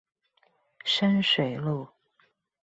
[0.83, 1.87] 深水路